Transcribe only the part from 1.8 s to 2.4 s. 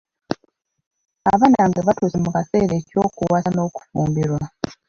batuuse mu